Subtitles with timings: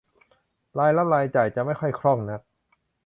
[0.77, 2.41] รายรับรายจ่ายจะไม่ค่อยคล่องนัก